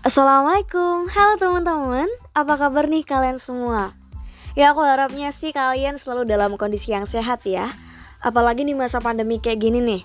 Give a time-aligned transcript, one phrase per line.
[0.00, 3.92] Assalamualaikum, halo teman-teman, apa kabar nih kalian semua?
[4.56, 7.68] Ya aku harapnya sih kalian selalu dalam kondisi yang sehat ya.
[8.24, 10.02] Apalagi di masa pandemi kayak gini nih.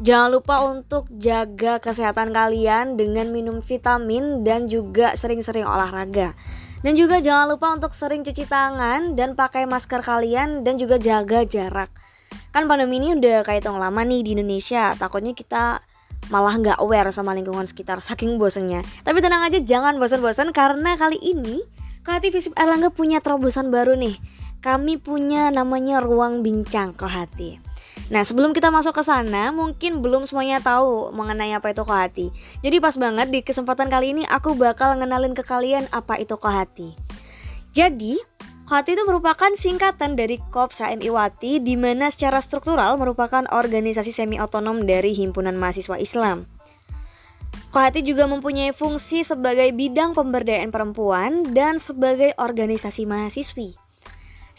[0.00, 6.32] Jangan lupa untuk jaga kesehatan kalian dengan minum vitamin dan juga sering-sering olahraga.
[6.80, 11.44] Dan juga jangan lupa untuk sering cuci tangan dan pakai masker kalian dan juga jaga
[11.44, 11.92] jarak.
[12.48, 14.96] Kan pandemi ini udah kayak tong lama nih di Indonesia.
[14.96, 15.84] Takutnya kita
[16.28, 18.82] malah nggak aware sama lingkungan sekitar saking bosennya.
[19.06, 21.62] Tapi tenang aja jangan bosan-bosan karena kali ini
[22.06, 24.14] Kohati Visip Erlangga punya terobosan baru nih.
[24.62, 27.58] Kami punya namanya ruang bincang Kohati.
[28.06, 32.30] Nah sebelum kita masuk ke sana mungkin belum semuanya tahu mengenai apa itu Kohati.
[32.62, 36.94] Jadi pas banget di kesempatan kali ini aku bakal ngenalin ke kalian apa itu Kohati.
[37.74, 38.16] Jadi
[38.66, 41.06] KOHATI itu merupakan singkatan dari Korps HMI
[41.62, 46.50] di mana secara struktural merupakan organisasi semi otonom dari Himpunan Mahasiswa Islam.
[47.70, 53.78] KOHATI juga mempunyai fungsi sebagai bidang pemberdayaan perempuan dan sebagai organisasi mahasiswi.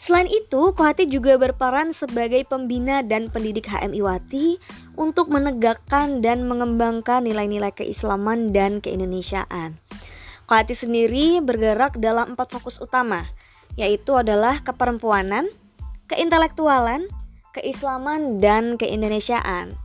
[0.00, 4.56] Selain itu, KOHATI juga berperan sebagai pembina dan pendidik HMI Wati
[4.96, 9.76] untuk menegakkan dan mengembangkan nilai-nilai keislaman dan keindonesiaan.
[10.48, 13.28] KOHATI sendiri bergerak dalam empat fokus utama,
[13.78, 15.46] yaitu adalah keperempuanan,
[16.10, 17.06] keintelektualan,
[17.54, 19.78] keislaman, dan keindonesiaan.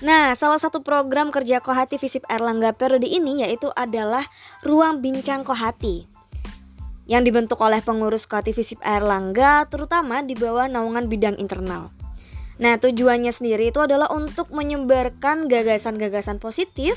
[0.00, 4.24] Nah, salah satu program kerja Kohati Visip Erlangga periode ini yaitu adalah
[4.64, 6.04] Ruang Bincang Kohati
[7.08, 11.95] yang dibentuk oleh pengurus Kohati Visip Erlangga terutama di bawah naungan bidang internal.
[12.56, 16.96] Nah, tujuannya sendiri itu adalah untuk menyebarkan gagasan-gagasan positif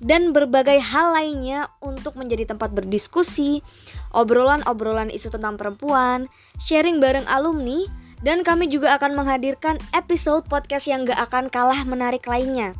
[0.00, 3.60] dan berbagai hal lainnya untuk menjadi tempat berdiskusi,
[4.16, 6.26] obrolan-obrolan isu tentang perempuan,
[6.64, 7.84] sharing bareng alumni,
[8.24, 12.72] dan kami juga akan menghadirkan episode podcast yang gak akan kalah menarik lainnya.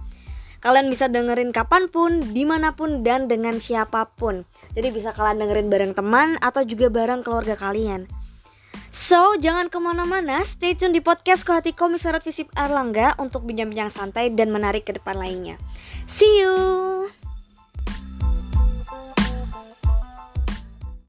[0.64, 4.48] Kalian bisa dengerin kapan pun, di mana pun, dan dengan siapa pun.
[4.72, 8.08] Jadi bisa kalian dengerin bareng teman atau juga bareng keluarga kalian.
[8.94, 14.30] So, jangan ke mana-mana, stay tune di podcast Kohati Komisarat Visip Erlangga untuk bincang-bincang santai
[14.30, 15.58] dan menarik ke depan lainnya.
[16.06, 17.10] See you!